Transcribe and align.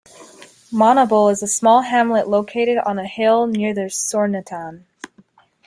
Monible 0.73 1.31
is 1.31 1.43
a 1.43 1.47
small 1.47 1.83
hamlet 1.83 2.27
located 2.27 2.79
on 2.79 2.97
a 2.97 3.05
hill 3.05 3.45
near 3.45 3.71
the 3.71 3.81
Sornetan. 3.81 4.85